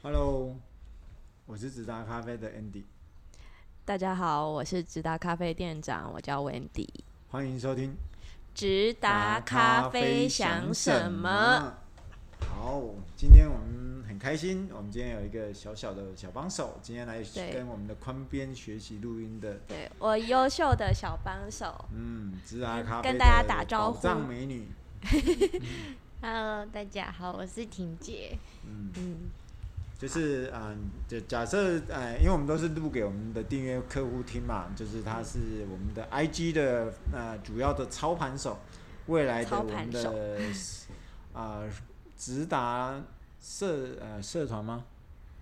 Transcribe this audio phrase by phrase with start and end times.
[0.00, 0.54] Hello，
[1.44, 2.84] 我是直达咖啡的 Andy。
[3.84, 6.88] 大家好，我是直达咖啡店长，我叫 Wendy。
[7.30, 7.96] 欢迎收听
[8.54, 11.74] 直达咖啡想什么？
[12.48, 12.80] 好，
[13.16, 17.20] 今天我们很开心，我们今天有一个小小的小帮手，今天来
[17.52, 24.68] 跟我们的宽边学习录音的，对我优秀的小帮手，嗯，直达咖啡跟大家打招呼，宝藏美女。
[26.20, 28.38] 嗯、Hello，大家好，我是婷姐。
[28.64, 29.16] 嗯嗯，
[29.98, 38.58] 就是嗯，就假设呃，因为我们都是录给我们的订阅客户听嘛，就是他是我们的 IG 的呃主要的操盘手，
[39.08, 40.38] 未来的我们的
[41.32, 41.60] 啊。
[41.62, 41.70] 呃
[42.16, 43.00] 直达
[43.40, 44.84] 社呃社团吗？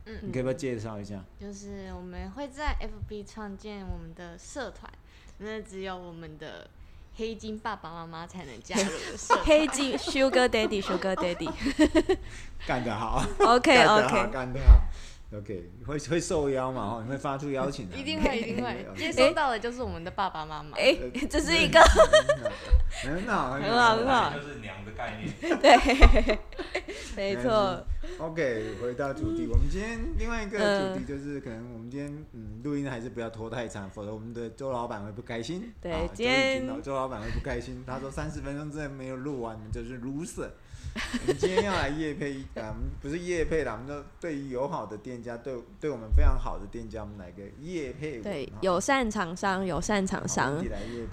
[0.04, 1.24] 嗯，你可以不可以介绍一下？
[1.40, 2.76] 就是我们会在
[3.08, 4.92] FB 创建我们的社团，
[5.38, 6.68] 那只有我们的
[7.16, 9.42] 黑金爸爸妈妈才能加入的。
[9.44, 11.50] 黑金 Sugar Daddy，Sugar Daddy，
[12.66, 13.24] 干得好。
[13.40, 14.80] OK OK，干得好。
[15.34, 16.82] OK，会会受邀嘛？
[16.82, 17.96] 哦，你会发出邀请的。
[17.98, 18.86] 一定会， 一定会。
[18.96, 20.76] 接收到的就是我们的爸爸妈妈。
[20.76, 21.80] 哎、欸，这是一个
[23.02, 24.32] 很好，很好，很好。
[24.32, 25.58] 就是娘的概念。
[25.58, 26.38] 对，
[27.16, 27.84] 没错。
[28.18, 35.74] OK，回到主题，我们今天另外一个主题就是，可能我们今天嗯录音还是不要拖太长，否则我们的周老板会不开心。
[35.80, 40.50] 对，今天周老板会不开心，他说三十分钟之内没有录完，就是 loser。
[41.22, 48.20] 我们今天要来夜配，啊，不是夜配啦，我们就对于友好的店家，对对我们非常好的店家，我们来个夜配。
[48.20, 50.64] 对，友善厂商，友善厂商。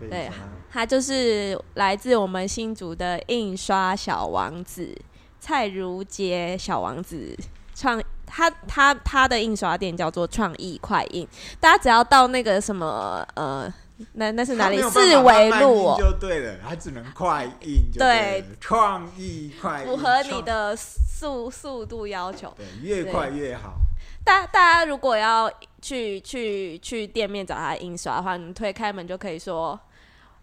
[0.09, 0.30] 对，
[0.72, 4.95] 他就是来自我们新竹的印刷小王子
[5.39, 7.38] 蔡如杰小王子
[7.76, 11.28] 创，他他他的印刷店叫做创意快印，
[11.59, 13.73] 大家只要到那个什么呃。
[14.14, 14.82] 那那是哪里？
[14.82, 18.48] 四维路哦，就对了，它只能快印就对了。
[18.60, 22.54] 创意快印，符合你的速速度要求。
[22.58, 23.76] 对，越快越好。
[24.23, 25.52] 大大家如果要
[25.82, 29.80] 去去去店面找他印刷的话，你推开门就可以说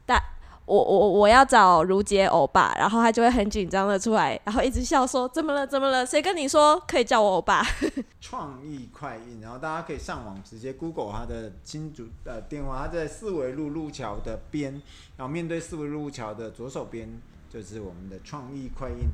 [0.07, 0.21] 大。
[0.67, 5.67] 我我我要找如杰欧巴，然后他就会很紧张的出来，然后一直笑说：“怎么了？
[5.67, 6.07] 怎么了？
[6.07, 7.65] 谁跟你说可以叫我欧巴？”
[8.21, 14.81] 创意快印，然后大家可以上网直接 Google 他的新主呃电话，他在四维路路桥的边，
[15.17, 19.09] 然后面对四维路桥的左手边就是我们的创意快印，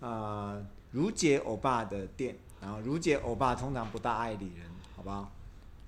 [0.00, 0.60] 呃，
[0.90, 4.66] 如杰欧巴的店，然后如杰欧巴通常不大爱理人，
[4.96, 5.30] 好不好？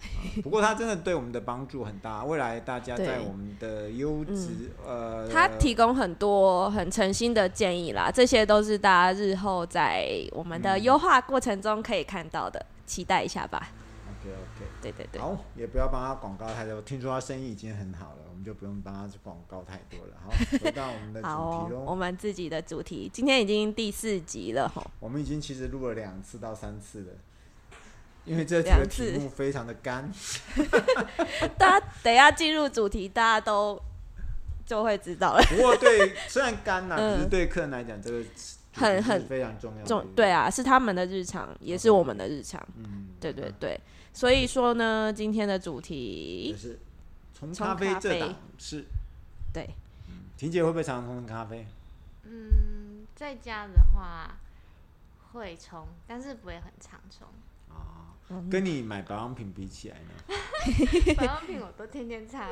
[0.43, 13.69] 不过他真的对我们的帮助很大，未来大家在我们的优质、嗯、呃，他提供很多很诚心的建议啦，这些都是大家日后在我们的优化过程中可以看到的，嗯、期待一下吧。
[14.23, 20.17] OK OK，对对对，好，也不要帮他广告太多，听说他生意已经很好了，我们就不用帮他广告太多了。
[20.23, 20.31] 好，
[20.63, 27.13] 回到我们的主题我们自己的主题，今天已经第四集了吼，我们已经其实录了两次到三次了。
[28.25, 30.11] 因为这几个题目非常的干，
[31.59, 33.81] 大家等一下进入主题，大家都
[34.65, 35.43] 就会知道了。
[35.49, 38.25] 不过对，虽然干呐、啊，可是对客人来讲，这个
[38.75, 39.85] 很很非常重要。
[39.85, 42.65] 重对啊，是他们的日常，也是我们的日常。
[42.77, 43.81] 嗯，对对对。
[44.13, 46.79] 所以说呢，今天的主题是
[47.33, 48.85] 冲咖啡这档是。
[49.53, 49.69] 对，
[50.37, 51.67] 婷姐会不会常常冲咖啡？
[52.25, 54.37] 嗯，在家的话
[55.33, 57.27] 会冲，但是不会很常冲。
[58.51, 61.15] 跟你买保养品比起来呢？
[61.17, 62.49] 保养品我都天天擦，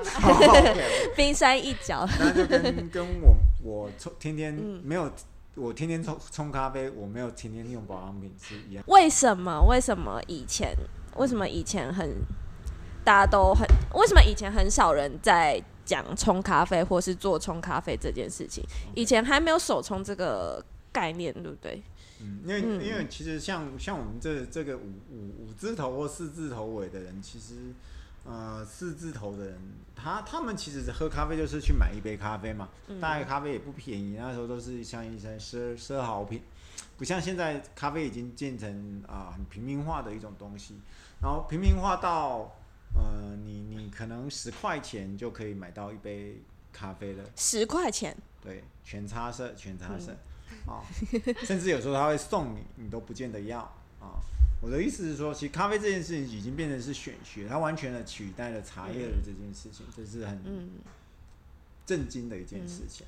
[1.16, 2.06] 冰山一角。
[2.18, 4.52] 那就跟跟我我冲天天
[4.82, 5.10] 没有，
[5.54, 8.82] 我天天冲冲咖啡，我没有天天用保养品是一样。
[8.88, 9.62] 为什么？
[9.68, 10.74] 为什么以前？
[11.16, 12.14] 为什么以前很
[13.04, 13.66] 大家都很？
[13.94, 18.64] 为什么以前很少人在讲冲咖啡或是做冲咖啡这件事情？
[18.94, 21.82] 以前还没有手冲这个概念，对不对？
[22.20, 27.54] 嗯，因为因为其实像像我们这这个五五五字头或四字头尾的人，其实
[28.24, 29.58] 呃四字头的人，
[29.94, 32.68] 他他们其实喝咖啡就是去买一杯咖啡嘛，
[33.00, 36.42] 大概咖啡也不便宜，那时候都是像一些奢奢豪品，
[36.96, 40.74] 不像现在咖啡已经渐成啊、呃、很平民化的一种东西，
[41.22, 42.56] 然后平民化到
[42.94, 46.42] 呃你你可能十块钱就可以买到一杯
[46.72, 50.12] 咖啡了，十块钱，对，全差色全差色。
[50.12, 50.18] 嗯
[50.66, 50.84] 啊，
[51.44, 53.60] 甚至有时候他会送你，你都不见得要
[54.00, 54.20] 啊。
[54.60, 60.70] 我的意思是说，其实咖啡这件事情已经变成是选学，它完全的取代了茶叶的这件事情，这是很
[61.86, 63.06] 震惊的一件事情。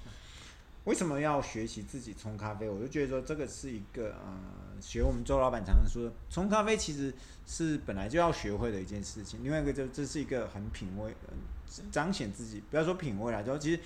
[0.84, 2.68] 为什么要学习自己冲咖啡？
[2.68, 7.12] 我就觉得说，这个是一个呃，学我们周老板常常说的，冲咖啡其实
[7.46, 9.42] 是本来就要学会的一件事情。
[9.42, 11.12] 另外一个就这是一个很品味，
[11.90, 13.80] 彰显自己，不要说品味啦，就其实。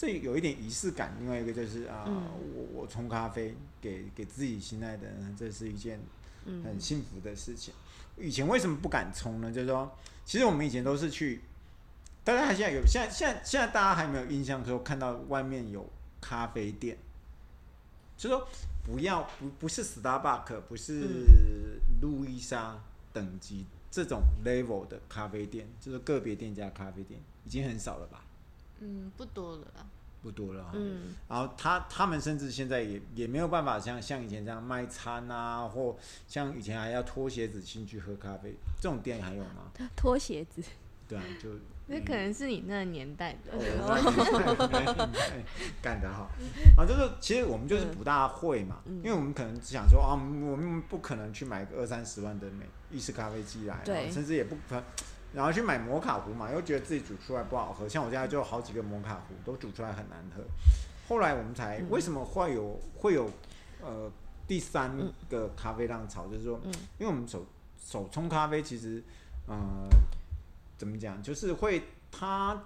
[0.00, 2.24] 这有一点仪式感，另外一个就是啊，嗯、
[2.54, 6.00] 我我冲咖啡给给自己心爱的人，这是一件
[6.64, 7.74] 很幸福的事情。
[8.16, 9.52] 以前为什么不敢冲呢？
[9.52, 9.94] 就是说，
[10.24, 11.42] 其实我们以前都是去，
[12.24, 15.86] 大家现在有现在现在现在大家还没有印象说看到外面有
[16.18, 16.96] 咖啡店，
[18.16, 18.48] 就说
[18.82, 21.26] 不要不不是 Starbucks，不是
[22.00, 22.82] 路易莎
[23.12, 28.24] 等级这种 level 的咖啡店，就是个别店家咖啡店已经很少了吧？
[28.80, 29.86] 嗯，不多了啦。
[30.22, 35.96] 不多了，嗯，然后他他们甚至现在也也没有办法像像以前这样卖餐啊，或
[36.28, 39.72] 像以前还要脱鞋子进去喝咖啡，这种店还有吗？
[39.96, 40.62] 脱鞋子，
[41.08, 41.48] 对啊，就
[41.86, 43.50] 那可能是你那个年代的，
[45.80, 46.30] 干得好
[46.76, 46.84] 啊！
[46.86, 54.84] 就是其实我们就是不大会嘛，嗯、因为我们可能只想说啊，我们不可能去买个二三十万的美意式咖啡机来，对，甚至也不可能。
[55.32, 60.42] 然后去买摩卡壶嘛，又觉得自己煮出来不好喝，像我家就有好几个摩卡壶，都煮出来很难喝。
[61.08, 63.30] 后来我们才为什么会有会有
[63.80, 64.10] 呃
[64.46, 64.96] 第三
[65.28, 66.60] 个咖啡浪潮，就是说，
[66.98, 67.46] 因为我们手
[67.80, 69.02] 手冲咖啡其实
[69.46, 69.56] 呃
[70.76, 72.60] 怎么讲，就是会它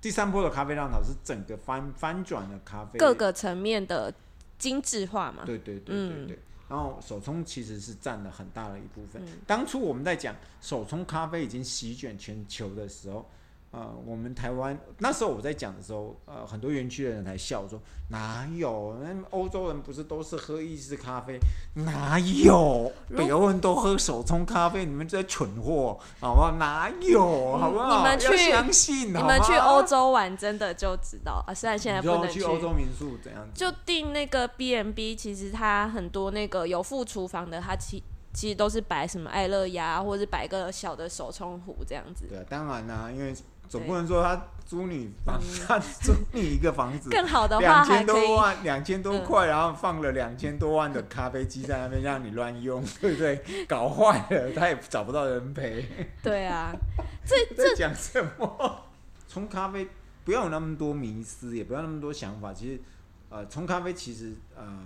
[0.00, 4.12] 第三波的咖啡浪潮是整个翻翻转了咖啡各个层面的
[4.58, 5.42] 精致化嘛。
[5.44, 6.38] 对对对对对。
[6.68, 9.22] 然后手冲其实是占了很大的一部分。
[9.24, 13.26] 嗯、当初我们在讲手冲咖啡已经席卷全球的时候。
[13.72, 17.78] 呃，我们台湾那时候我在讲的时候，呃，很多园区的人还笑说，
[18.08, 18.96] 哪有？
[19.02, 21.38] 那欧洲人不是都是喝意式咖啡？
[21.74, 22.90] 哪有？
[23.14, 24.86] 北欧人都喝手冲咖啡？
[24.86, 26.52] 你们这些蠢货，好不好？
[26.52, 27.58] 哪有？
[27.58, 27.98] 好不好？
[27.98, 31.52] 你们去相信，你们去欧洲玩真的就知道啊。
[31.52, 33.46] 虽然现在不能去欧洲民宿怎样？
[33.52, 38.02] 就订那个 B n B，其实它很多那个有副厨房的，它其
[38.32, 42.24] 其实都是摆什么爱乐压，或者是摆个小的手冲壶这样子。
[42.26, 43.34] 对，当然啦、啊，因为。
[43.68, 53.40] 总不能说他租你房，他租你一个房子，更好的话两千多万，两千多块，然后放了两千多万的咖啡机在那边让你乱用，对不对？
[53.68, 55.86] 搞坏了，他也找不到人赔。
[56.22, 56.74] 对啊，
[57.24, 58.84] 这这讲什么？
[59.28, 59.86] 冲咖啡
[60.24, 62.52] 不要有那么多迷思，也不要那么多想法。
[62.52, 62.80] 其实，
[63.28, 64.82] 呃，冲咖啡其实呃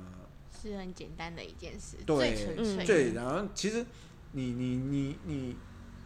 [0.61, 2.85] 是很简单的一件事，对，最纯粹。
[2.85, 3.85] 对，然后其实
[4.33, 5.57] 你你你你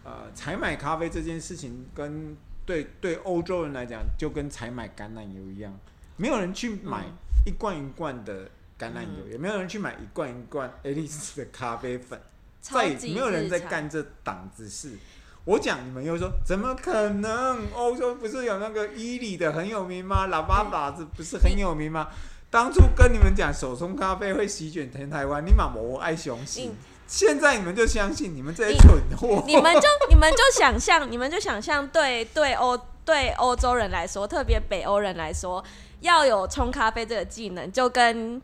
[0.05, 5.79] 呃，采买咖啡这件事情跟对对，欧洲人来讲，就跟采买橄榄油一样，
[6.17, 7.05] 没有人去买
[7.45, 8.45] 一罐一罐的
[8.79, 12.19] 橄榄油，嗯、也没有人去买一罐一罐爱丽丝的咖啡粉，
[12.61, 14.97] 再也没有人在干这档子事。
[15.45, 17.59] 我讲，你们又说怎么可能？
[17.75, 20.27] 欧洲不是有那个伊利的很有名吗？
[20.29, 22.09] 喇叭把子不是很有名吗？
[22.11, 22.17] 嗯、
[22.51, 26.73] 当初跟你们讲手冲咖啡会席卷全台湾，你妈我爱相信。
[27.05, 35.63] 嗯现在你们就相信你们这些蠢 货，你们就你们就想象，你们就想象，对对欧对欧洲人来说，特别北欧人来说，
[36.01, 38.41] 要有冲咖啡这个技能，就跟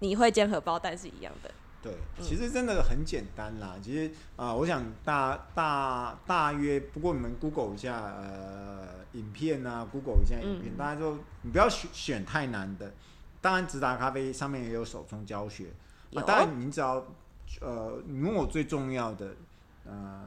[0.00, 1.50] 你会煎荷包蛋是一样的。
[1.82, 3.76] 对，其实真的很简单啦。
[3.82, 12.92] 其实啊、呃，我想大大大约，不过你们 Google 一下呃影片啊，Google 一下影片，嗯、大家就你不要选选太难的。
[13.40, 15.66] 当然，直达咖啡上面也有手冲教学。
[16.26, 17.02] 当然，你只要。
[17.60, 19.34] 呃，你问我最重要的，
[19.84, 20.24] 呃，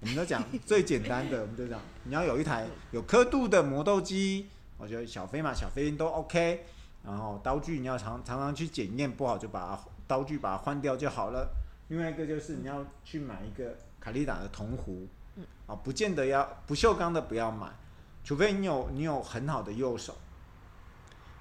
[0.00, 6.64] 我们都讲 最简单的，我们就讲你要有一台有刻度的磨豆机，我觉得小飞嘛，小飞都 OK。
[7.04, 11.48] 然后刀具你要常常常去检验，不好就把刀具把它换掉就好了。
[11.88, 15.06] 另外一个就是你要去买一个卡利达的铜壶，
[15.66, 17.68] 啊，不见得要不锈钢的不要买，
[18.24, 20.16] 除非你有你有很好的右手。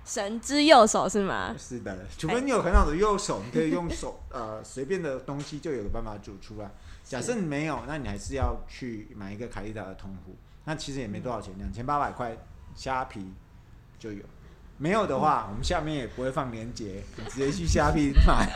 [0.08, 1.54] 神之右手是吗？
[1.60, 6.72] 是的，除非你有很好的右手，你可以用手呃随便的东西就有个办法煮出来。
[7.04, 12.36] 假设你没有，那你还是要去买一个凯利达的铜壶，那其实也没多少钱，两千八百块
[12.74, 13.34] 虾皮
[14.00, 14.24] 就有。
[14.78, 18.50] 没有的话，我们下面也不会放链接，你直接去虾皮买。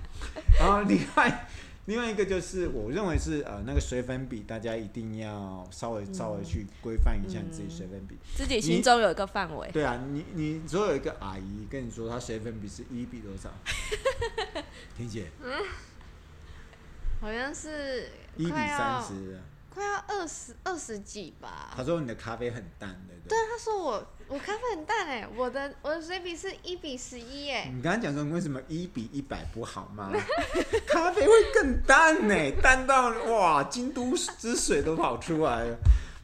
[0.58, 1.46] 然后另外。
[1.86, 9.70] 另外一个就是，我认为是呃那个水粉笔，大家一定要稍微稍微去规范一下你自己水粉笔，自己心中有一个范围。
[9.70, 13.52] 对啊，你你如果有一个阿姨跟你说她水粉笔是一比多少？
[14.96, 15.52] 婷姐，嗯，
[17.20, 19.38] 好像是一比三十。
[19.74, 21.72] 快要二十二十几吧。
[21.76, 23.36] 他说你的咖啡很淡，对不对？
[23.36, 27.70] 对，他说我我咖啡很淡哎，我的我的水比是一比十一哎。
[27.74, 30.12] 你刚刚讲说为什么一比一百不好吗？
[30.86, 35.76] 咖啡会更淡呢，淡到哇，京都之水都跑出来了，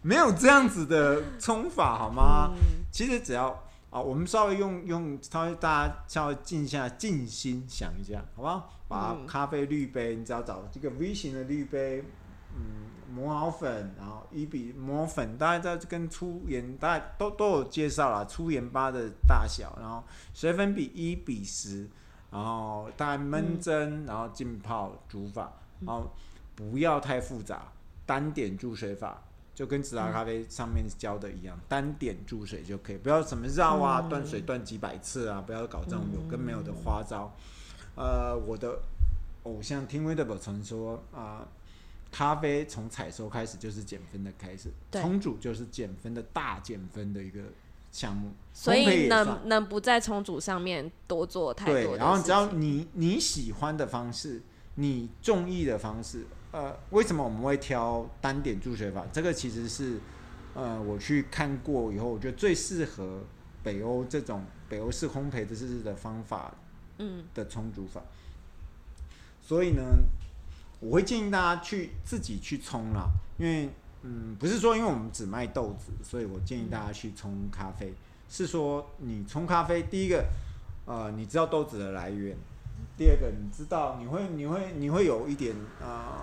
[0.02, 2.52] 没有这样子的冲法好吗？
[2.54, 3.48] 嗯、其实只要
[3.90, 8.72] 啊，我们稍微用用稍微大家稍微静下静心想一下，好不好？
[8.86, 12.04] 把咖啡滤杯，你只要找这个 V 型的滤杯，
[12.54, 12.90] 嗯。
[13.12, 21.90] 磨好粉，然后一比磨粉，大家在跟粗盐，大家都都有介绍了粗盐巴的大小，然后水粉比一比十，
[22.30, 26.08] 然后大概闷蒸，嗯、然后浸泡煮法，然后
[26.54, 27.72] 不要太复杂，
[28.06, 29.20] 单点注水法，
[29.56, 37.34] 就跟直达咖啡上面教的一样，嗯、单点注水就可以，不要什么绕啊，断、嗯、水断几百次啊，不要搞这种有跟没有的花招。
[37.96, 38.78] 嗯、呃，我的
[39.42, 41.48] 偶像 Tim Wendelboe 曾说啊、呃，
[42.10, 47.40] 咖啡从采收开始就是减分的开始，冲煮就是减分的大减分的一个。
[47.92, 51.74] 项目，所以能能不在冲煮上面多做太多。
[51.74, 54.40] 对，然后只要你你喜欢的方式，
[54.76, 59.04] 你中意的方式，呃，为什么我们会挑单点注水法？
[59.12, 59.98] 这个其实是，
[60.54, 63.24] 呃，我去看过以后，我觉得最适合
[63.64, 66.54] 北欧这种北欧式烘焙的式的方法，
[66.98, 68.00] 嗯，的冲煮法。
[68.00, 68.06] 嗯、
[69.42, 69.82] 所以呢，
[70.80, 73.08] 我会建议大家去自己去冲啦，
[73.38, 73.70] 因为。
[74.02, 77.92] 嗯，不是说因为我们只卖豆子，所以我建议大家去冲咖啡。
[78.30, 80.24] 是说你冲咖啡，第一个，
[80.86, 82.34] 呃，你知道豆子的来源；
[82.96, 86.16] 第二个，你知道你会你会你会有一点呃，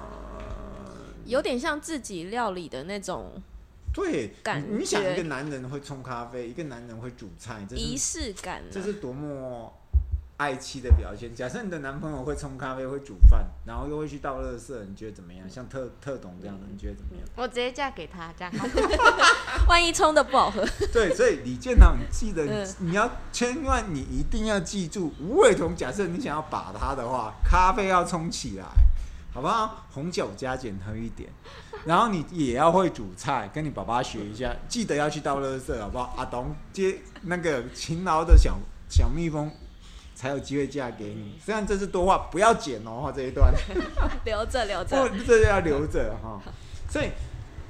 [1.25, 3.31] 有点像自己料理的那种。
[3.93, 4.63] 对，感。
[4.79, 9.71] 你想一个男人会冲咖啡，一个男人会煮菜，这是仪式感，这是多么。
[10.38, 11.34] 爱妻的表现。
[11.34, 15.50] 假设你的男朋友会冲咖啡，会煮饭，然后又会去倒垃圾，你觉得怎么样？
[15.50, 17.27] 像特特董这样的，你觉得怎么样？
[17.36, 18.53] 我直接嫁给他，这样。
[19.67, 20.63] 万一冲的不好喝。
[20.94, 25.75] 对，所以李建堂，你记得你，你要千万你一定要记住，吴伟彤。
[25.75, 28.65] 假设你想要把他的话，咖啡要冲起来，
[29.34, 29.88] 好不好？
[29.91, 31.29] 红酒加减喝一点，
[31.84, 36.13] 然后你也要会煮菜，跟你爸爸学一下，记得要去倒垃圾，好不好？
[36.15, 39.51] 阿东接那个勤劳的小小蜜蜂。
[40.17, 41.36] 才有机会嫁给你。
[41.39, 43.53] 虽然这是多话，不要剪哦，这一段
[44.25, 46.41] 留着 留着，不，这要留着哈。
[46.89, 47.09] 所以，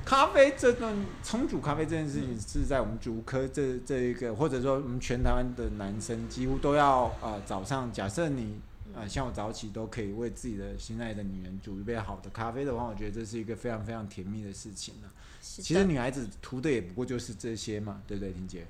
[0.05, 8.61] 咖啡这段冲煮咖啡这件事情，是在我们主科这这一个，或者说我们全台湾的男生几乎都要啊、呃，早上假设你
[8.93, 15.09] 啊、呃、像我早起都可以为自己的心爱的女人煮一杯好的咖啡的话，我觉得这是一个非常非常甜蜜的事情呢。
[15.09, 18.65] 的其实女孩子图的也不过就是这些嘛，对不对，婷姐？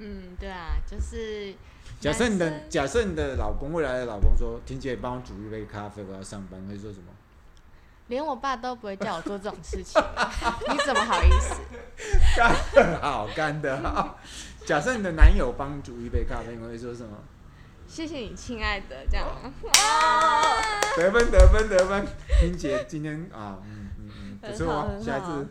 [0.00, 1.54] 嗯，对啊，就是。
[2.00, 7.12] 假设你的假设你的老公未来的老公说：“婷姐，帮我煮一杯咖啡，我要上班。”会说什么？
[8.06, 10.02] 连我爸都不会叫我做这种事情，
[10.68, 11.60] 你怎么好意思？
[12.36, 14.18] 干得好，干得好。
[14.64, 17.16] 假设你的男友帮你煮一杯咖啡，你会说什么？
[17.86, 19.26] 谢谢你，亲爱的，这样。
[20.96, 22.06] 得分，得分，得分。
[22.40, 25.46] 婷姐今天啊，嗯嗯嗯，不错，下一次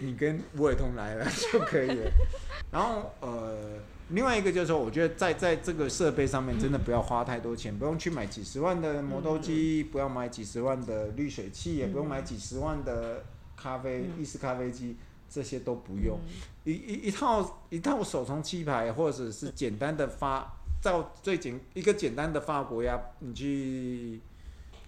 [0.00, 2.10] 你跟吴伟通来了 就可以了。
[2.70, 3.78] 然后呃。
[4.10, 13.24] 另外一个就是说，我觉得在在这个设备上面，真的不要花太多钱，嗯、不用去买几十万的磨豆机，嗯、不要买几十万的滤水器，嗯、也不用买几十万的
[13.56, 14.94] 咖啡、嗯、意式咖啡机，
[15.28, 16.20] 这些都不用。
[16.24, 24.20] 嗯、一一一套一套手冲器牌，或者是简单的发，照最简一个简单的法国呀，你去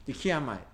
[0.06, 0.64] IKEA 买。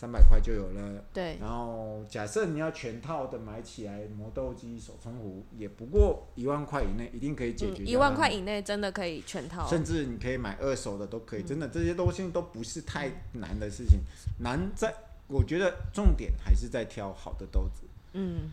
[0.00, 1.36] 三百块就有了，对。
[1.38, 7.84] 然后假设你要全套的买起来，磨豆机、手冲壶，也不过一万块以内，一定可以解决。
[7.84, 14.00] 一万块以内真的可以全套，甚至你可以买二手的都可以，真的这些东西都不是太难的事情。
[14.38, 14.90] 难在，
[15.26, 17.82] 我觉得重点还是在挑好的豆子。
[18.14, 18.50] 嗯，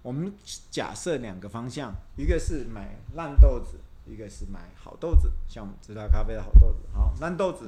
[0.00, 0.32] 我们
[0.70, 6.78] 假设两个方向，一个是买烂豆子，一个是买好豆子，像我们知道咖啡的好豆子。
[6.92, 7.66] 好，烂豆子。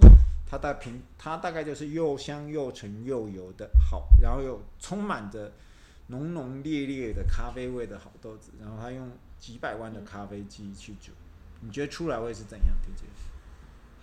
[0.48, 5.52] 它大平，它大概就是又香又醇又油的好，然后又充满着
[6.06, 11.10] 浓浓烈烈的咖啡味的好豆子，然后它用几百万的咖啡机去煮，
[11.60, 12.68] 你觉得出来会是怎样？
[12.84, 13.02] 婷姐？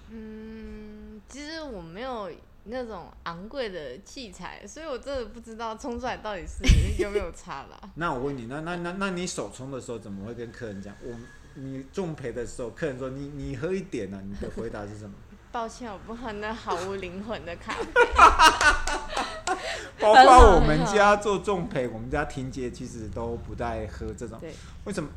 [0.10, 2.30] 嗯，其实我没有
[2.66, 6.62] 那种昂贵的器材，所以我真的不知道冲出来到底是
[7.02, 7.80] 有没有差啦。
[7.96, 10.94] 那我问你，那那那那你手冲的时候怎么会跟客人讲？
[11.02, 11.16] 我
[11.56, 14.24] 你重培的时候，客人说你你喝一点呢、啊？
[14.28, 15.16] 你的回答是什么？
[15.54, 17.86] 抱歉，我不喝那毫无灵魂的咖啡。
[20.02, 24.40] 包括我们家做重培，我们家婷姐其实都不太喝这种。
[24.40, 24.52] 对
[24.86, 25.08] 为什么？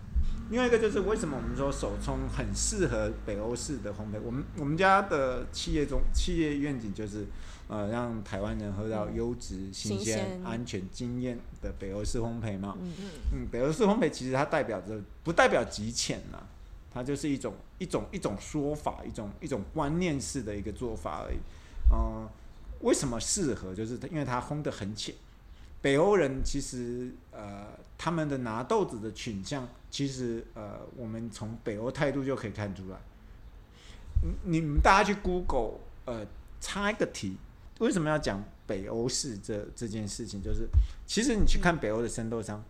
[0.51, 4.21] 另外一个就是为什么我们说手冲很适合北欧式的烘焙？
[4.23, 7.27] 我们我们家的企业中企业愿景就是，
[7.67, 12.77] 呃，让台湾人喝到优质、新鲜、安全、经验的北欧式烘焙嘛。
[12.79, 13.09] 嗯嗯。
[13.33, 16.39] 嗯，北欧式烘焙其实它代表着不代表极浅呐。
[16.97, 21.37] 它就是一种一种一种说法，一种一种观念式的一个做法而已。
[21.93, 22.27] 嗯，
[22.81, 23.75] 为什么适合？
[23.75, 25.15] 就是因为它烘得很浅。
[25.83, 27.67] 北欧人其实呃，
[27.99, 32.97] 他们的拿豆子的倾向，其实呃，我们从北欧态度就可以看出来。
[34.45, 36.27] 你们大家去 Google，呃，
[36.63, 37.37] 插一个题，
[37.81, 40.43] 为什么要讲北欧式这这件事情？
[40.43, 40.67] 就是
[41.07, 42.65] 其实你去看北欧的生豆商，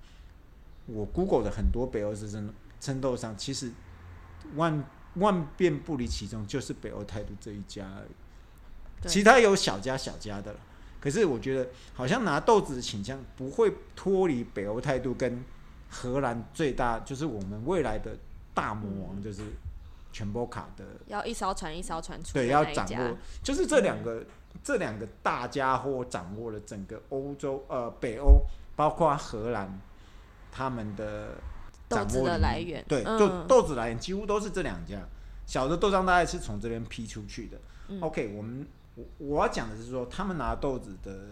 [0.86, 3.70] 我 Google 的很多北欧式生生豆商，其实。
[4.54, 4.84] 万
[5.14, 9.08] 万变不离其宗，就是北欧态度这一家而已。
[9.08, 10.58] 其他有小家小家的了，
[11.00, 15.44] 可是我觉得好像拿豆子的倾向不会脱离北欧态度跟
[15.88, 18.16] 荷兰最大，就是我们未来的
[18.54, 19.42] 大魔王，就是
[20.12, 24.26] 全波卡的，要一艘船一艘船出，对，要掌握，就是这两个、嗯、
[24.62, 28.40] 这两个大家伙掌握了整个欧洲，呃，北欧
[28.74, 29.78] 包括荷兰
[30.50, 31.36] 他们的
[31.88, 35.06] 豆子的来源，对，嗯、豆豆子来源几乎都是这两家，
[35.46, 37.58] 小的豆商大概是从这边批出去的。
[37.88, 38.66] 嗯、OK，我们。
[38.96, 41.28] 我我要讲的是说，他们拿豆子的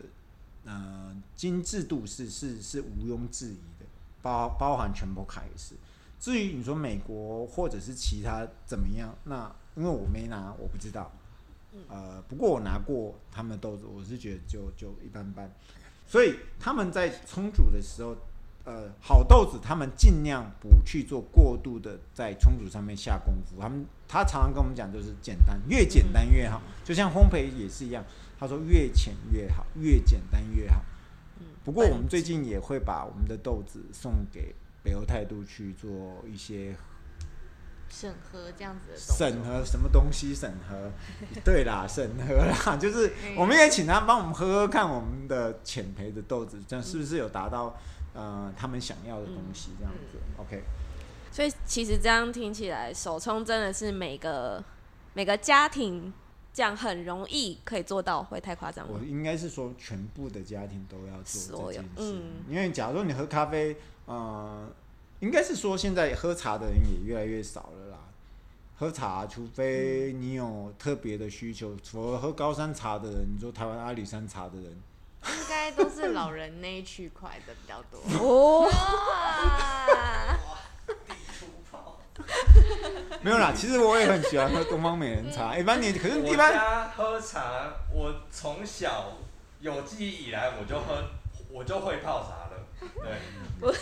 [0.67, 3.87] 呃精致度是是是毋庸置疑的，
[4.21, 5.75] 包包含全部卡也是。
[6.21, 11.11] 至于你说美国或者是其他怎么样，那因为我没拿，我不知道。
[11.89, 15.51] 呃，不过我拿过他们的豆子，我是觉得就就一般般。
[16.07, 18.15] 所以他们在冲煮的时候。
[18.65, 23.61] 呃，好豆子，他们尽量不去做过度的在冲煮上面下功夫。
[23.61, 26.63] 他们他常常跟我们讲，就是简单，越简单越好。
[26.83, 28.03] 就像烘焙也是一样，
[28.39, 30.83] 他说越浅越好，越简单越好。
[31.63, 36.75] 不过我们最近也会把我们的豆子送给北欧态度去做一些
[37.91, 40.91] 审核，这样子的审核什么东西审核？
[41.45, 47.77] 对啦，审核啦，就是我们也请他帮我们喝喝看我们的浅焙的豆子，这样是不是有达到？
[48.15, 50.63] 呃，他们想要的东西这样子，嗯，OK。
[51.33, 54.63] 所以其实这样听起来，手冲真的是每个
[55.15, 56.13] 每个家庭
[56.53, 58.97] 这样很容易可以做到，会太夸张吗？
[59.01, 61.91] 我应该是说，全部的家庭都要做这件事。
[61.97, 64.69] 嗯，因为假如说你喝咖啡，呃，
[65.19, 67.99] 应该是说现在喝茶的人也越来越少了啦。
[68.77, 74.77] 喝茶，除非你有特别的需求，除了喝高山茶的人，你说台湾阿里山茶的人。
[75.29, 78.71] 应该都是老人那一区块的比较多 哦。
[83.23, 85.57] 没有啦，其实我也很喜欢喝东方美人茶。
[85.57, 89.17] 一般你可是一般喝茶，我从小
[89.61, 91.03] 有记忆以来我就喝，
[91.51, 92.69] 我就会泡茶了。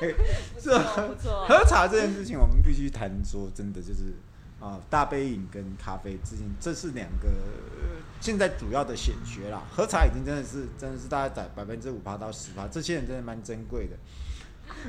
[0.00, 0.16] 对，
[0.60, 0.76] 是
[1.46, 4.14] 喝茶这件事情，我们必须谈说，真的就是。
[4.60, 7.28] 啊，大杯饮跟咖啡之间，这是两个
[8.20, 9.62] 现在主要的显学啦。
[9.74, 13.96] 喝茶已经真的是，真的是大概在百分之五趴到十趴，这些人真的蛮珍贵的。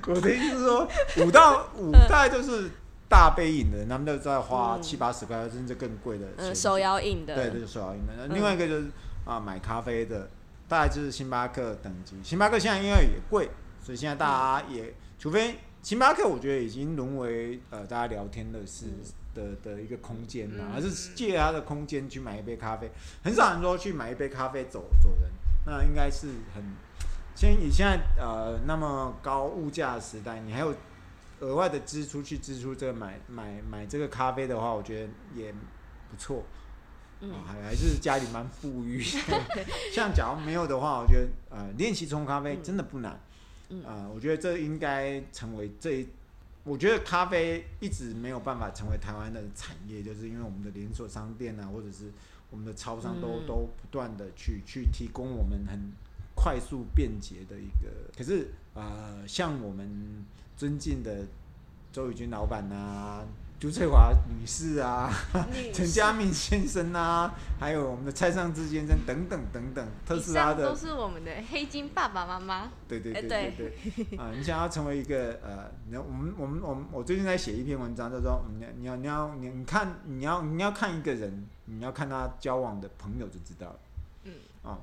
[0.08, 0.88] 我的意思是说，
[1.26, 2.70] 五到 五大概就是
[3.08, 6.28] 大杯饮的人，他们都在花七八十块，甚至更贵的。
[6.36, 7.34] 嗯，手摇饮的。
[7.34, 8.28] 对，就是，手摇饮的。
[8.28, 8.88] 另外一个就是
[9.24, 10.30] 啊，买咖啡的，
[10.68, 12.18] 大概就是星巴克等级。
[12.22, 13.50] 星巴克现在因为也贵，
[13.82, 18.88] 所以现在大家也，除非星巴克，我觉得已经沦为呃大家聊天的是。
[19.34, 22.92] 的的一个空间呐，还是借他的空间去买一杯咖啡，
[23.24, 25.32] 很少人说去买一杯咖啡走走人，
[25.66, 26.64] 那应该是很，
[27.36, 30.74] 现你现在呃那么高物价的时代，你还有
[31.40, 36.44] 额外的支出去支出这个买买买这个咖啡的话，我觉得也不错，
[37.22, 39.02] 嗯，还还是家里蛮富裕，
[39.94, 43.20] 像假如没有的话，我觉得呃练习冲咖啡真的不难，
[43.70, 46.08] 嗯，呃，我觉得这应该成为这一。
[46.64, 52.12] 我觉得咖啡一直没有办法成为台湾的产业，就是因为我们的连锁商店啊，或者是
[52.50, 55.92] 我们的超商都、嗯、都不断的去去提供我们很
[56.36, 57.90] 快速便捷的一个。
[58.18, 61.26] 可是呃，像我们尊敬的
[61.92, 63.26] 周宇军老板啊。
[63.62, 65.14] 朱翠华女士啊，
[65.72, 72.72] 陈家明先生啊，还有我们的蔡尚志先生等等等等，特斯拉的都是我们的黑金爸爸妈妈。
[72.88, 83.80] 对对对对对，啊，你想要成为一个呃，你我们我们我们我最近在写一篇文章，就是说你你要你要你你看你要你要看一个人，你要看他交往的朋友就知道了。
[84.24, 84.34] 嗯。
[84.64, 84.80] 啊，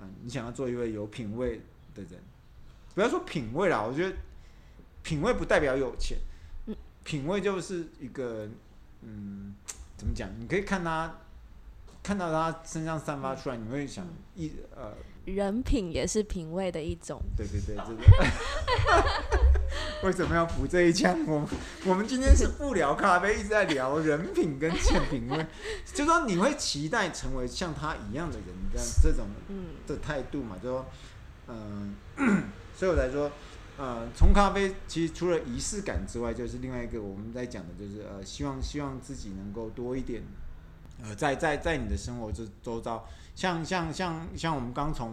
[0.00, 1.62] 嗯，你想要做一位有品味
[1.94, 2.20] 的人，
[2.94, 4.14] 不要说品味啦，我觉得
[5.02, 6.18] 品味不代表有钱。
[7.04, 8.48] 品味就是一个，
[9.02, 9.54] 嗯，
[9.96, 10.28] 怎么讲？
[10.40, 11.18] 你可以看他，
[12.02, 14.94] 看到他身上散发出来，你会想一呃，
[15.26, 17.20] 人品也是品味的一种。
[17.36, 17.84] 对对对，对
[20.02, 21.14] 为什么要补这一枪？
[21.26, 21.48] 我们
[21.86, 25.46] 我们今天是不聊咖啡，一直在聊人品跟浅品味，
[25.92, 29.26] 就说你会期待成为像他一样的人，这样这种
[29.86, 30.56] 的态度嘛？
[30.62, 30.86] 就说，
[31.48, 32.42] 嗯、呃，
[32.74, 33.30] 所以我才说。
[33.76, 40.22] 呃，冲咖啡其实除了仪式感之外，就是另外一个我们在讲的，就是呃，希望希望自己能够多一点，
[41.02, 45.10] 呃，在在在你的生活周周遭，像像像像我们刚从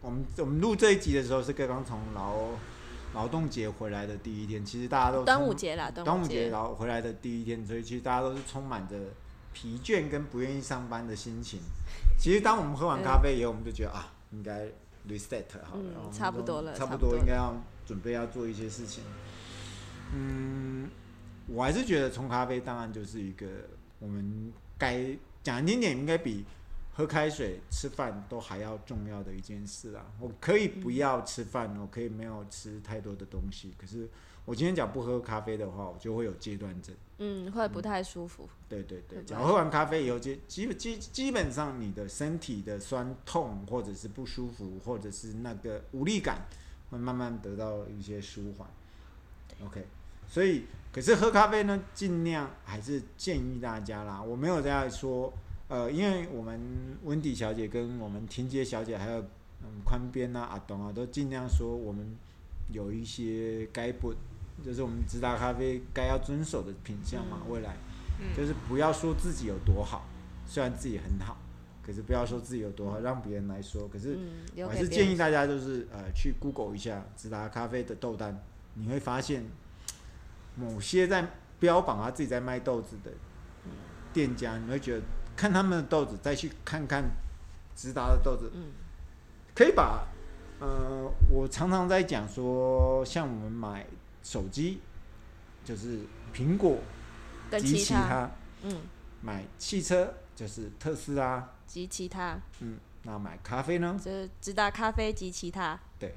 [0.00, 2.52] 我们我们录这一集的时候是刚刚从劳
[3.12, 8.96] 劳动节回来的第一天，其实大家都端午节啦，端午节然后回来的第一天，所以其实大家都是充满着
[9.52, 11.60] 疲倦跟不愿意上班的心情。
[12.18, 14.68] 其实当我们喝完咖啡以后，我们就觉得啊，应该。
[15.06, 17.54] Reset 好了，嗯，差不多了，差不多应该要
[17.86, 19.04] 准备要做一些事情。
[20.14, 20.88] 嗯，
[21.46, 23.46] 我还是觉得冲咖啡当然就是一个
[23.98, 26.44] 我们该讲难听点，应该比
[26.94, 30.06] 喝开水、吃饭都还要重要的一件事啊。
[30.18, 34.08] 我可以不要吃饭，我可以没有吃太多的东西，可是
[34.48, 36.94] 我今天讲不喝咖啡的话，我就会有戒断症。
[37.18, 38.44] 嗯，会不太舒服。
[38.44, 46.46] 嗯、对对对，假如喝完咖啡以后，基基基基本上你的身体的酸痛或者是不舒服，或者是那个无力感，
[46.90, 48.66] 会慢慢得到一些舒缓。
[49.66, 49.84] OK，
[50.26, 50.64] 所以。
[50.90, 54.22] 可是喝咖啡呢，尽量还是建议大家啦。
[54.22, 55.30] 我没有在说，
[55.68, 56.58] 呃，因为我们
[57.04, 59.20] 温迪小姐跟我们婷姐小姐还有
[59.62, 62.16] 嗯宽边啊、阿东啊，都尽量说我们
[62.72, 64.14] 有一些该不，
[64.64, 67.38] 就是我们直达咖啡该要遵守的品相嘛。
[67.48, 67.76] 未来，
[68.36, 70.06] 就是不要说自己有多好，
[70.46, 71.36] 虽然自己很好，
[71.82, 73.88] 可是不要说自己有多好，让别人来说。
[73.88, 74.18] 可是
[74.56, 78.42] 我还是建议大家就是呃去 Google 一下直达咖啡的豆单，
[78.74, 79.44] 你会发现。
[80.60, 81.24] 某些在
[81.60, 83.12] 标榜他自己在卖豆子的
[84.12, 85.02] 店家，你会觉得
[85.36, 87.04] 看他们的豆子，再去看看
[87.76, 88.50] 直达的豆子，
[89.54, 90.04] 可以把
[90.58, 93.86] 呃，我常常在讲说，像我们买
[94.28, 94.80] 手机，
[95.64, 96.00] 就是
[96.34, 96.76] 苹果
[97.58, 98.30] 及其他，
[98.62, 98.82] 嗯，
[99.22, 103.98] 买汽车就是特斯拉及其他，嗯，那买咖啡呢？
[103.98, 106.14] 就是直达咖啡及其他，对，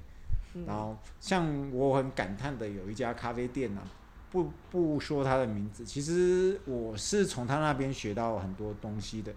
[0.68, 3.88] 然后像我很感叹的有一家咖啡店呢、啊。
[4.30, 9.34] 不不说他的名字，其实我是从他那边学到很多东西的。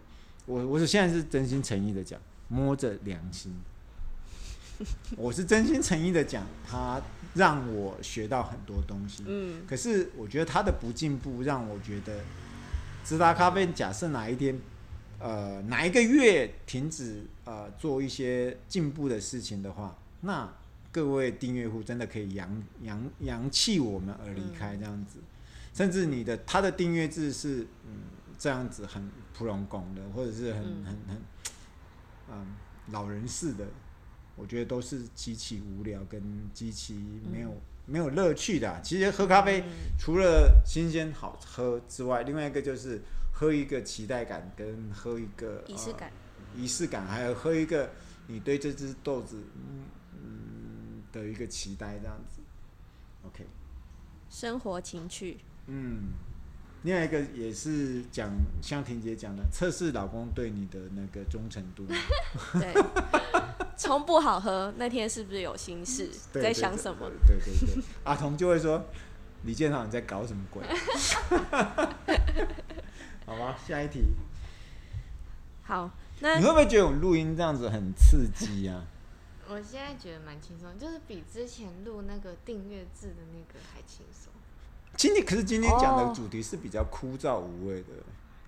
[0.47, 3.53] 我我是现在是真心诚意的讲，摸着良心，
[5.17, 7.01] 我是真心诚意的讲，他
[7.35, 9.25] 让我学到很多东西。
[9.27, 12.21] 嗯，可是我觉得他的不进步，让我觉得
[13.05, 14.59] 直达咖啡假设哪一天，
[15.19, 20.53] 呃，哪一个月停止呃做一些进步的事情的话，那。
[20.95, 25.19] 各位订阅户真的可以扬扬扬弃我们而离开这样子，
[25.73, 28.03] 甚至你的他的订阅制是嗯
[28.39, 31.23] 这样子很普通工的，或者是很很很
[32.31, 32.47] 嗯
[32.93, 33.67] 老人式的，
[34.37, 36.95] 我觉得都是极其无聊跟极其
[37.31, 37.55] 没有
[37.87, 38.81] 没有乐趣的。
[38.83, 39.65] 其实喝咖啡
[39.99, 43.01] 除了新鲜好喝之外，另外一个就是
[43.33, 46.13] 喝一个期待感，跟喝一个仪式感，
[46.57, 47.91] 仪式感，还有喝一个
[48.27, 49.85] 你对这支豆子嗯。
[51.13, 52.41] 的一个期待，这样子
[53.25, 53.47] ，OK，
[54.29, 56.09] 生活情趣，嗯，
[56.85, 58.31] 另外一个也是讲
[58.63, 61.87] 像婷姐讲的，测试老公对你的那个忠诚度，
[62.61, 62.75] 对，
[63.77, 67.11] 从不好喝那天是不是有心事，在想什么？
[67.27, 68.85] 对对对，对， 阿童就会说
[69.45, 70.63] 李建豪你在搞什么鬼？
[73.25, 74.03] 好吧，下一题，
[75.63, 78.85] 好，那你会不会觉得我们录音这样子很刺激啊？
[79.49, 84.31] 我现在觉得蛮轻松，就是比之前录那个订阅制的那个还轻松。
[84.97, 87.89] 今天可是今天讲的主题是比较枯燥无味的。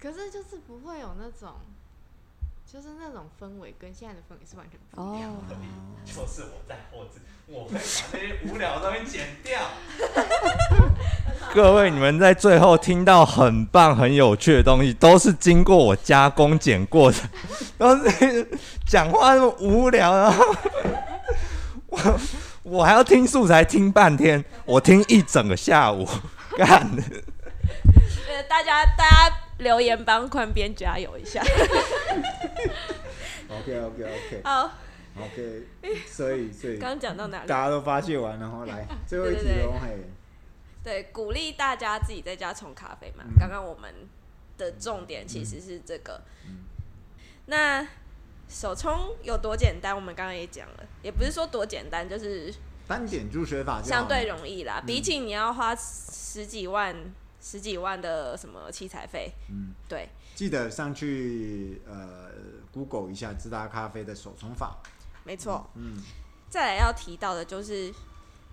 [0.00, 1.54] 可是就是不会有那种，
[2.70, 5.56] 就是那种氛围跟现在的氛围是完全不一样的。
[6.04, 7.80] 就是我在后制，我会把
[8.12, 9.60] 那些无聊的东西剪掉。
[11.54, 17.18] 各位，你们在最后听到很棒、很有趣的东西，都是经过我加工剪过的，
[17.78, 18.48] 都是
[18.86, 20.44] 讲话那么无聊，然后。
[21.88, 22.20] 我
[22.62, 26.06] 我还要听素材听半天，我听一整个下午，
[26.56, 26.90] 干。
[28.28, 31.40] 呃，大家大家留言帮宽边加油一下。
[33.48, 34.40] OK OK OK。
[34.44, 34.72] 好。
[35.20, 35.62] OK。
[36.06, 36.78] 所以所以。
[36.78, 37.48] 刚讲到哪里？
[37.48, 39.98] 大家都发泄完，然后来 最后一题喽，嘿。
[40.82, 43.24] 对，鼓励大家自己在家冲咖啡嘛。
[43.38, 43.92] 刚、嗯、刚我们
[44.56, 46.20] 的重点其实是这个。
[46.46, 46.64] 嗯嗯、
[47.46, 47.86] 那。
[48.48, 49.92] 手冲有多简单？
[49.92, 52.54] 我们刚刚也讲了，也不是说多简单，就是
[52.86, 54.82] 单点助学法相对容易啦。
[54.86, 56.94] 比起你要花十几万、
[57.40, 60.08] 十几万的什么器材费，嗯，对。
[60.34, 62.30] 记得上去呃
[62.72, 64.76] ，Google 一下直达咖啡的手冲法。
[65.24, 66.02] 没错，嗯。
[66.48, 67.92] 再来要提到的就是，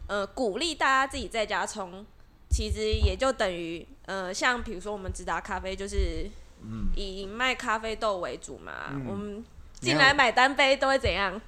[0.08, 2.06] 呃，鼓励大家自己在家冲，
[2.50, 6.30] 其实也就等于呃，像比如说我们直达咖啡就是，
[6.62, 9.46] 嗯，以卖咖啡豆为主嘛，嗯、我们。
[9.82, 11.42] 进来买单杯都会怎样？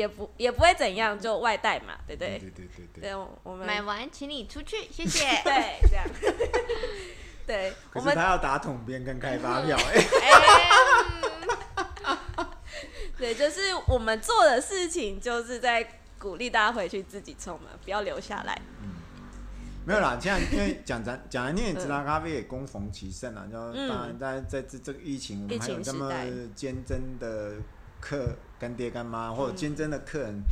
[0.00, 2.38] 也不也不会怎样，就外带嘛，对不对？
[2.38, 3.14] 对对对对，对。
[3.42, 5.26] 我们买完请你出去， 谢谢。
[5.44, 6.06] 对，这样。
[7.46, 7.74] 对。
[7.92, 10.00] 我们他要打桶边跟开发票哎。
[13.18, 15.86] 对，就是我们做的事情，就是在
[16.18, 18.58] 鼓励大家回去自己冲嘛，不要留下来。
[19.84, 23.58] 没有啦，现在因为讲咱讲来，你也知道咖啡也恭逢其盛啊，就
[23.88, 26.10] 当然在在这这个疫情，我们还有这么
[26.54, 27.56] 坚贞的
[28.00, 30.42] 客干爹干妈，或者坚贞的客人，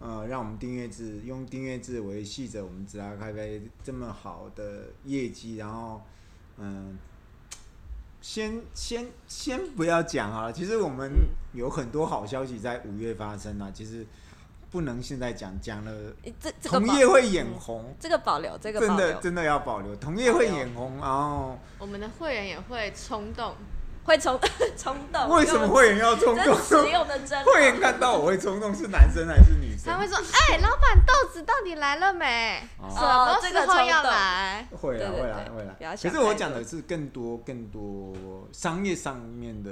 [0.00, 6.02] 呃，让我们订阅制用订阅制维系着我们直达咖啡这么好的业绩，然后
[6.56, 6.98] 嗯。
[8.20, 11.08] 先先先不要讲啊，其实我们
[11.52, 14.04] 有很多好消息在五月发生啊，其实
[14.72, 23.54] 不能现在讲，讲了，这同业会眼红，这个保留，这个真的真的要保留，同业会眼红，然后我们的会员也会冲动。
[24.08, 24.40] 会冲
[24.76, 25.28] 冲动？
[25.28, 26.58] 为什么会员要冲动？
[26.62, 27.44] 实用的真。
[27.44, 29.92] 会员看到我会冲动，是男生还是女生？
[29.92, 30.16] 他会说
[30.48, 32.66] ：“哎、欸，老板，豆子到底来了没？
[32.78, 32.88] 哦、
[33.42, 35.94] 什么时候要来？”会啊，会啊，会啊。
[36.02, 38.14] 可是我讲的是更多、更多
[38.50, 39.70] 商业上面的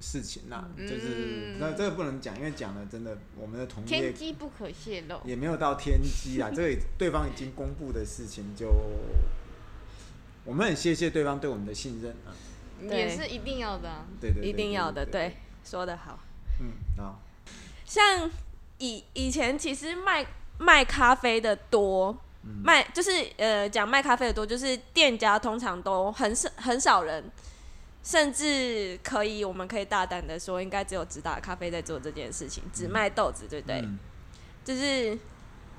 [0.00, 6.48] 事情啦、啊，嗯、就是那这个不能讲，因为讲了真的，我们的同业天机不可泄露，也没有到天机啊。
[6.54, 8.72] 这个对方已经公布的事情就，就
[10.44, 12.30] 我们很谢谢对方对我们的信任啊。
[12.82, 16.18] 也是一定要的、啊，对对，一定要的，对，说得好。
[16.60, 17.20] 嗯，好。
[17.84, 18.30] 像
[18.78, 20.26] 以以前其实卖
[20.58, 27.30] 卖咖啡的多，嗯、卖就是呃讲卖咖啡的多，就是店家通常都很少很少人，
[28.02, 33.80] 甚至可以我们可以大胆的说，应该只有直达咖啡在做这件事情，只卖豆子，对不对？
[33.80, 33.98] 嗯、
[34.64, 35.16] 就是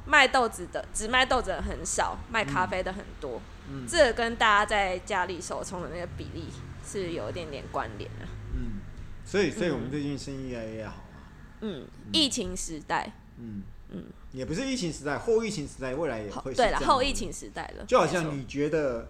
[0.05, 3.41] 卖豆子的，只卖豆子的很少，卖咖啡的很多。
[3.69, 6.45] 嗯，这跟大家在家里手冲的那个比例。
[6.87, 8.79] 是有一点点关联的，嗯，
[9.25, 11.21] 所以，所以我们最近生意越来越好嘛，
[11.61, 13.63] 嗯，疫情时代，嗯。
[13.89, 19.07] 嗯，也不是疫情时代，后疫情时代，未来也会是对了，后疫情时代了，就好像你觉得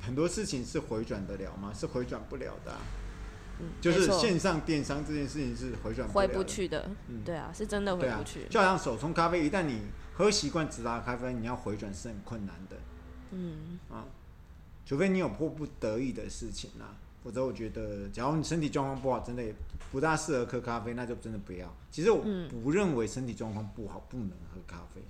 [0.00, 1.72] 很多事情是回转得了吗？
[1.72, 2.72] 是回转不了的，
[3.60, 12.76] 嗯，就是线上电商这件事情是回转回不去的，嗯，对啊，是真的回不去，就好像手冲咖啡，一旦你喝习惯直达咖啡，你要回转是很困难的，
[13.30, 13.78] 嗯。
[13.88, 14.04] 啊。
[14.90, 19.54] 除非你有迫不得已的事情啊，否则我觉得，假如你身体状况不好，真的也
[19.92, 21.72] 不大适合喝咖啡，那就真的不要。
[21.92, 22.24] 其实我
[22.60, 25.00] 不认为身体状况不好不能喝咖啡，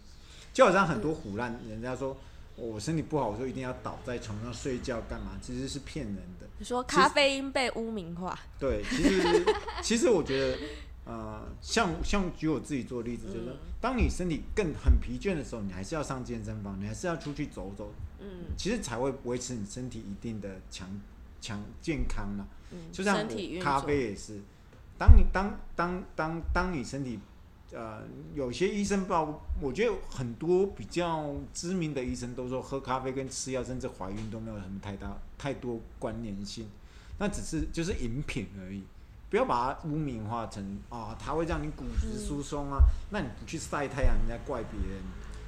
[0.53, 2.14] 就好像很多胡乱，人家说
[2.57, 5.38] 我身体不好，我就一定要倒在床上睡觉干嘛？
[5.40, 6.47] 其实是骗人的。
[6.59, 8.38] 你说咖啡因被污名化？
[8.59, 9.47] 对，其实
[9.83, 10.59] 其实我觉得，
[11.05, 17.93] 呃，像像举我自己做例子，就是说当你身体更很疲倦的时候，你还是要上健身房，你还是要出去走走。
[18.21, 20.89] 嗯，其实才会维持你身体一定的强
[21.41, 22.47] 强健康嘛。
[22.71, 23.27] 嗯，就像
[23.61, 24.41] 咖啡也是，
[24.99, 27.19] 当你当当当当你身体，
[27.73, 28.03] 呃，
[28.35, 36.69] 有些医生报，我觉得很多比较知名的医生都说，喝咖啡跟吃药甚至怀孕都没有什么太大太多关联性，
[37.19, 38.83] 那只是就是饮品而已，
[39.31, 45.01] 不要把它污名化成啊，它会让你骨质疏松啊，嗯，那你不去晒太阳，人家怪别人。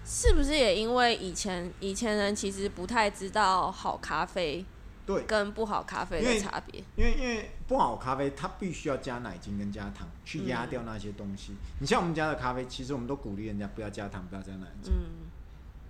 [0.04, 4.64] 是不是也因为以前以前人其实不太知道好咖啡
[5.06, 6.82] 对跟不好咖啡的差别？
[6.96, 11.52] 因为因为不好咖啡它必须要加奶精跟加糖去压掉那些东西。
[11.52, 15.30] 嗯、你像我们家的咖啡，其实我们都鼓励人家不要加糖，不要加奶精，嗯、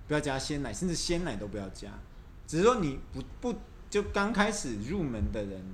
[0.09, 1.89] 不要加鲜奶，甚至鲜奶都不要加。
[2.47, 5.65] 只是说你不不就刚开始入门的人，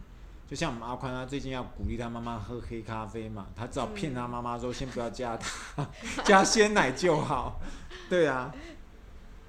[0.48, 5.86] 就像我们阿宽他最近要鼓励他妈妈喝黑咖啡嘛，他只好骗他妈妈说先不要加糖，
[6.24, 7.60] 加鲜奶就好。
[8.08, 8.50] 对啊，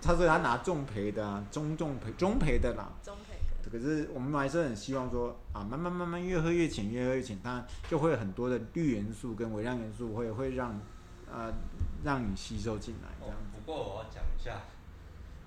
[0.02, 2.90] 他说他拿重培的啊，中重培中培的啦。
[3.02, 3.70] 中培的。
[3.72, 10.78] 可是我们还是很希望说啊，慢慢慢慢越喝越浅，越喝越浅，当然就会有很多的绿元素跟微量元素会会让
[11.32, 11.54] 呃
[12.04, 13.38] 让你吸收进来这样。
[13.54, 14.64] 不过我要讲一下，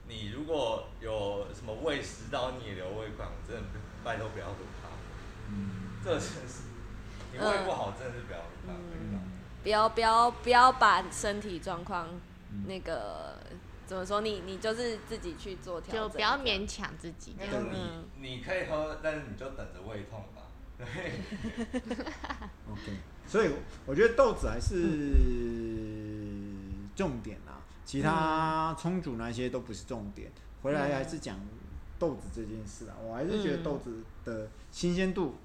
[0.08, 3.62] 你如果有什么胃食道逆流、胃管，我真的
[4.02, 4.46] 拜托不要。
[6.04, 6.62] 这真是，
[7.32, 8.38] 你胃不好，真的是不要。
[8.68, 9.20] 嗯。
[9.62, 12.08] 不要不要不要把身体状况。
[12.66, 13.38] 那个
[13.86, 14.40] 怎么说你？
[14.40, 17.34] 你你就是自己去做调整，就不要勉强自己。
[17.38, 20.42] 那个你你可以喝，但是你就等着胃痛吧。
[20.76, 20.86] 对。
[22.70, 23.52] OK，所以
[23.86, 24.76] 我觉得豆子还是
[26.94, 30.30] 重点啊，其他冲煮那些都不是重点。
[30.60, 31.38] 回来还是讲
[32.02, 35.36] 豆子这件事啊，我还是觉得豆子的新鲜度，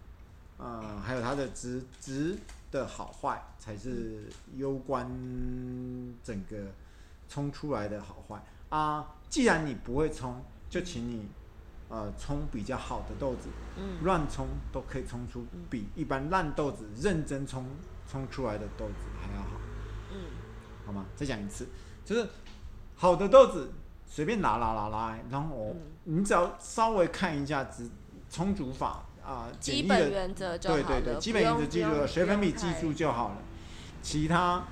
[0.58, 2.36] 啊、呃，还有它的值值
[2.72, 5.08] 的好坏，才是攸关
[6.24, 6.58] 整个。
[7.30, 9.06] 冲出来的好坏啊！
[9.30, 11.28] 既然你不会冲，就请你
[11.90, 17.66] 呃冲比较好的豆子，嗯，乱冲都可以冲出比一般烂豆子认真冲
[18.10, 19.58] 冲出来的豆子还要好，
[20.14, 20.18] 嗯，
[20.86, 21.06] 好吗？
[21.18, 21.68] 再讲一次，
[22.06, 22.26] 就是
[22.96, 23.72] 好的豆子
[24.08, 27.88] 随便拿拿拿拿，然后、嗯、你只要稍微看一下只
[28.30, 33.36] 充足法啊，基本原则就好了，对对对，基本原则记住了，水粉笔记住就好了，
[34.02, 34.64] 其他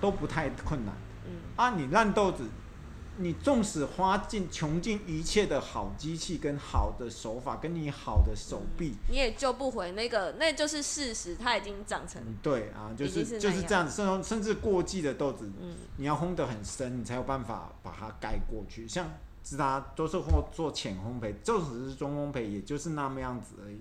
[0.00, 0.94] 都不太困难。
[1.24, 1.32] 嗯。
[1.56, 2.44] 啊，你烂豆子，
[3.20, 12.22] 你纵使花尽穷尽一切的好机器跟好的手法，跟你好的手臂，你也救不回那个，那就是事实，它已经长成。
[12.42, 18.88] 对啊，就是是就是这样子，甚甚至过季的豆子，嗯，你要烘得很深，你才有办法把它盖过去。
[18.88, 19.06] 像
[19.44, 23.78] 直达都是或做浅烘焙，就只是中烘焙，也就是那么样子而已。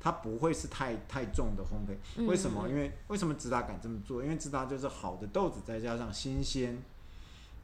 [0.00, 2.62] 它不会是太太重的烘焙，为什么？
[2.66, 4.22] 嗯、因为为什么直达敢这么做？
[4.22, 6.80] 因为直达就是好的豆子，再加上新鲜，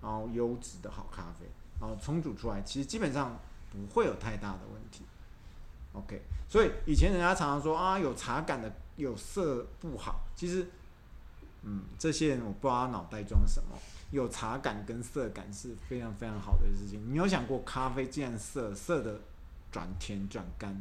[0.04, 1.46] 然后优质的好咖啡，
[1.80, 3.40] 然后冲煮出来，其实基本上
[3.72, 5.02] 不会有太大的问题。
[5.94, 10.68] OK，所以以前人家常常说啊，有茶感的有色不好，其实，
[11.62, 13.78] 嗯，这些人我不知道他脑袋装什么，
[14.10, 17.00] 有茶感跟色感是非常非常好的事情。
[17.10, 19.18] 你有想过咖啡既然色色的
[19.72, 20.76] 转甜转干？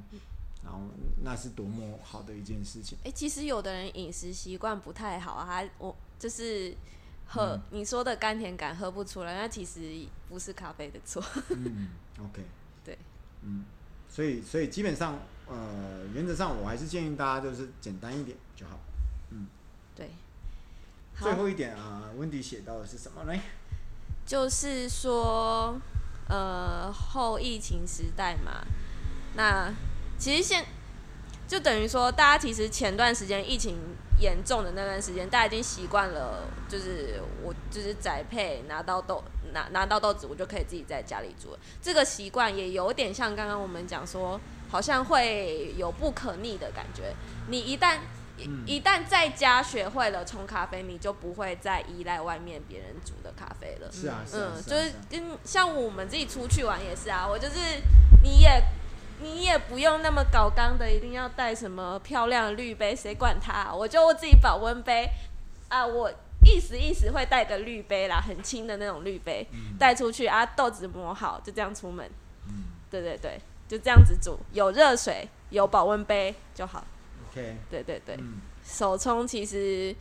[0.63, 0.79] 然后
[1.21, 2.97] 那是多么好的一件事情。
[3.03, 6.73] 哎、其实有的人饮食习惯不太好啊，他我就是
[7.27, 9.81] 喝、嗯、你说的甘甜感喝不出来，那其实
[10.29, 11.23] 不是咖啡的错。
[11.49, 12.43] 嗯，OK，
[12.85, 12.97] 对，
[13.41, 13.65] 嗯，
[14.09, 18.79] 所以所以基本上呃原则上我还是建议大家就是简单一点就好。
[19.31, 19.47] 嗯，
[19.95, 20.11] 对。
[21.19, 23.39] 最后一点啊，温迪写到的是什么呢？
[24.25, 25.79] 就是说
[26.27, 28.65] 呃后疫情时代嘛，
[29.35, 29.73] 那。
[30.15, 30.63] 其实现
[31.49, 33.77] 就等于说，大家其实前段时间疫情
[34.19, 39.23] 严重的那段时间，大家已经习惯了，就是我就是宅配拿到豆
[39.53, 41.57] 拿拿到豆子，我就可以自己在家里煮。
[41.81, 47.13] 这个习惯也有点像刚刚我们讲说，好像会有不可逆的感觉。
[47.47, 47.97] 你一旦、
[48.37, 53.91] 一、一旦在家学会了冲咖啡，你就不会再依赖外面别人煮的咖啡了。
[53.91, 57.55] 是啊，是啊，嗯，就是跟像我们自己出去玩也是啊，我就是
[58.21, 58.63] 你也。
[59.21, 63.73] 你也不用那么搞刚的，一定要带什么漂亮的滤杯，谁管他啊？
[63.73, 65.09] 我就我自己保温杯
[65.69, 66.11] 啊，我
[66.45, 69.47] 意思意思会带个绿杯啦，很轻的那种绿杯，
[69.79, 72.09] 带出去啊，豆子磨好，就这样出门。
[72.91, 76.85] 对对对，就这样子煮，有热水，有保温杯就好。
[77.31, 78.19] OK，对对对，
[78.63, 79.95] 手冲其实，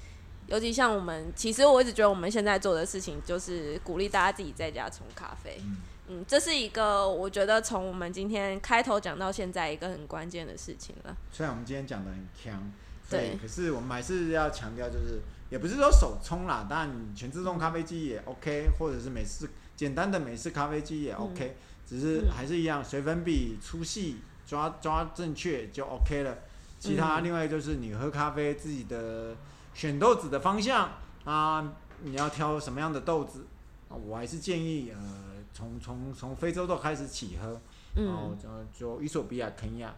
[0.47, 5.57] 尤其像我们，其实我一直觉得我们现在做的事情，就是鼓励大家自己在家冲咖啡。
[5.61, 5.79] 嗯，
[6.27, 11.17] 这是一个我觉得从我们今天开头讲到现在一个很关键的事情了。
[11.31, 12.73] 虽然我们今天讲的很强，
[13.11, 15.21] 对，可是我们还是要强调，就是
[15.51, 26.39] 也不是说手冲啦，当然全自动咖啡机也 OK，或者是美式简单的美式咖啡机也 OK，、嗯、只是还是一样，水粉比粗细抓抓正确就 OK 了。
[26.79, 29.37] 其他另外就是你喝咖啡自己的
[29.75, 30.91] 选豆子的方向
[31.25, 31.73] 啊，
[32.03, 33.47] 你要挑什么样的豆子
[33.89, 35.32] 啊，我还是建议呃。
[35.63, 37.61] 从从从非洲都开始起喝，
[37.95, 39.95] 然后就就伊索比亚、肯亚，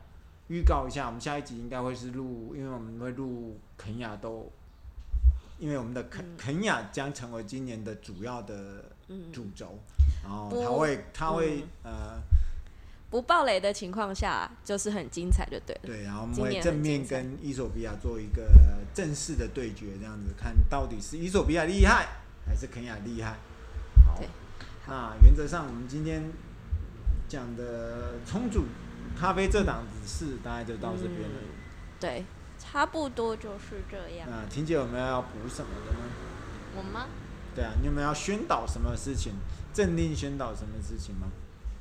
[0.49, 4.51] 预告一下，我们下一集应该会是录，因为我们会录肯亚都，
[5.59, 8.85] 因为我们的肯、嗯、肯亚将成为今年的主要的
[9.33, 9.79] 主轴，
[10.23, 12.23] 然后它会它会、嗯、呃
[13.11, 15.81] 不暴雷的情况下，就是很精彩，就对了。
[15.85, 18.51] 对，然后我们会正面跟伊索比亚做一个
[18.93, 22.07] 正式的对决，这样子看到底是伊索比亚厉害
[22.47, 23.39] 还是肯亚厉害。
[24.05, 24.21] 好。
[24.87, 26.31] 那原则上，我们今天
[27.27, 28.65] 讲的冲煮
[29.19, 31.49] 咖啡这档子事，大概就到这边了、嗯。
[31.99, 32.25] 对，
[32.59, 34.29] 差不多就是这样。
[34.31, 35.99] 那婷姐有没有要补什么的呢？
[36.77, 37.07] 我吗？
[37.55, 39.33] 对啊，你有没有要宣导什么事情？
[39.73, 41.29] 镇定宣导什么事情吗？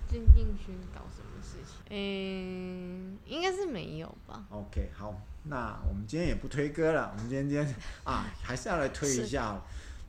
[0.09, 1.83] 镇定宣导什么事情？
[1.89, 4.45] 嗯，应该是没有吧。
[4.49, 7.11] OK，好，那我们今天也不推歌了。
[7.13, 9.61] 我们今天今天啊，还是要来推一下。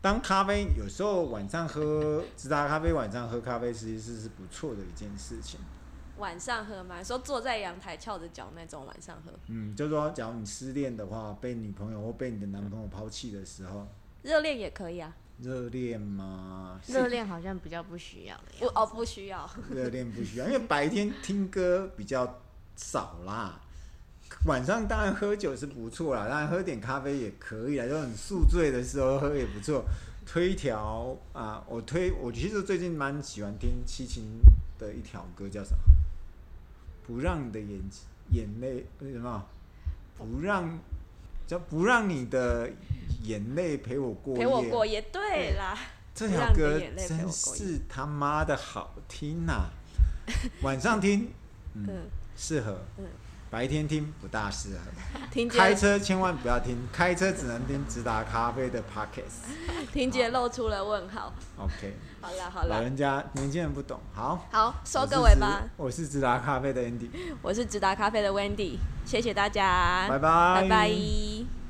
[0.05, 5.59] 当咖啡有时候晚上喝直达咖啡，晚上喝咖啡其实是是不错的一件事情。
[6.19, 9.33] 晚上喝嘛，说坐在阳台翘着脚那种晚上喝。
[9.47, 13.89] 嗯，就是说，假如你失恋的话，被女朋友或被你的男朋友抛弃的时候，
[14.21, 15.11] 热恋也可以啊。
[15.39, 16.79] 热恋吗？
[16.87, 18.43] 热恋好像比较不需要的。
[18.59, 19.49] 不哦，不需要。
[19.71, 22.43] 热恋不需要，因为白天听歌比较
[22.77, 23.59] 少啦。
[24.47, 29.85] 晚上当然喝酒是不错啦，当然喝点咖啡也可以啦，就很宿醉的时候喝也不错。
[30.27, 34.25] 推一条啊，我推我其实最近蛮喜欢听七情
[34.79, 35.79] 的一条歌，叫什么？
[37.07, 37.81] 不让你的眼
[38.31, 39.45] 眼泪为什么？
[40.17, 40.79] 不让
[41.47, 42.71] 叫不让你的
[43.23, 44.41] 眼泪陪我过夜。
[44.41, 45.77] 陪我过夜，对啦。
[46.15, 49.71] 这条歌真是他妈的好听呐、啊！
[50.63, 51.29] 晚上听，
[51.75, 52.07] 嗯，
[52.37, 52.79] 适合。
[52.99, 53.05] 嗯
[53.55, 59.47] 白天听不大适合，开车千万不要听，开车只能听直达咖啡的 Podcast。
[59.93, 61.33] 婷姐露出了问号。
[61.57, 65.63] OK，好了好了，老人家年轻人不懂，好，好收个尾吧。
[65.77, 67.09] 我是直达咖啡的 Andy，
[67.41, 68.77] 我是直达咖啡的 Wendy，
[69.07, 71.64] 谢谢大家，拜拜，拜拜。